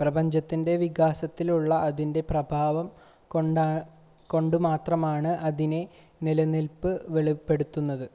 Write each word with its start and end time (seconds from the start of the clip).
പ്രപഞ്ചത്തിൻ്റെ 0.00 0.72
വികാസത്തിലുള്ള 0.80 1.74
അതിൻ്റെ 1.88 2.22
പ്രഭാവം 2.30 2.86
കൊണ്ട് 4.30 4.56
മാത്രമാണ് 4.66 5.32
അതിൻ്റെ 5.48 5.82
നിലനിൽപ്പ് 6.20 6.92
വെളിപ്പെടുന്നത് 7.14 8.06